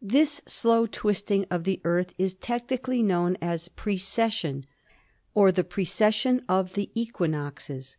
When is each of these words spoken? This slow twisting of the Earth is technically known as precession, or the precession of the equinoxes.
This 0.00 0.40
slow 0.44 0.86
twisting 0.86 1.46
of 1.48 1.62
the 1.62 1.80
Earth 1.84 2.14
is 2.18 2.34
technically 2.34 3.00
known 3.00 3.36
as 3.40 3.68
precession, 3.68 4.66
or 5.34 5.52
the 5.52 5.62
precession 5.62 6.42
of 6.48 6.74
the 6.74 6.90
equinoxes. 6.96 7.96